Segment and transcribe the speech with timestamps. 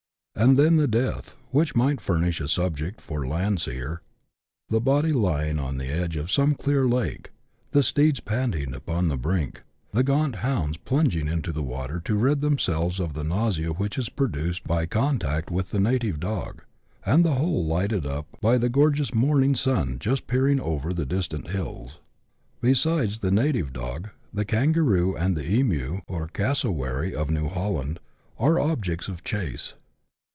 [0.33, 4.01] And then the death, which might furnish a subject for Land seer,
[4.69, 7.31] the body lying on the edge of some clear lake,
[7.71, 9.61] the steeds panting upon the brink,
[9.91, 14.09] the gaunt hounds plunging into the water to rid themselves of the nausea which is
[14.09, 15.33] produced by con 118 BUSH LIFE IN AUSTRALIA.
[15.35, 15.43] [chap.
[15.43, 15.43] xi.
[15.43, 16.61] tact with the native dog,
[17.05, 21.49] and the whole lighted up by the gorgeous morning sun just peering over the distant
[21.49, 21.99] hills.
[22.61, 27.99] Besides the native dog, the kangaroo and the emu, or casso wary of New Holland,
[28.39, 29.75] are objects of chase.